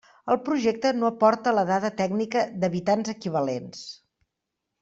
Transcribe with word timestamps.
El 0.35 0.37
projecte 0.45 0.91
no 1.01 1.09
aporta 1.11 1.53
la 1.57 1.65
dada 1.73 1.93
tècnica 2.01 2.43
d'habitants-equivalents. 2.65 3.85